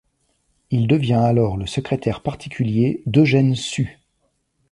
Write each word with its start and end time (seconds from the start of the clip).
Il 0.71 0.87
devient 0.87 1.13
alors 1.23 1.57
le 1.57 1.67
secrétaire 1.67 2.23
particulier 2.23 3.03
d'Eugène 3.05 3.53
Sue. 3.53 3.99